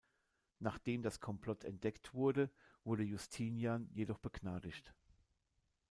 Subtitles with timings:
[0.57, 2.49] Nachdem das Komplott entdeckt wurde,
[2.83, 4.95] wurde Justinian jedoch begnadigt.